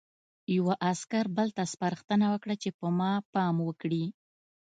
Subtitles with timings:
[0.55, 4.05] یوه عسکر بل ته سپارښتنه وکړه چې په ما پام وکړي